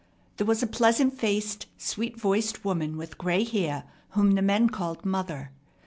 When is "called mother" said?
4.71-5.51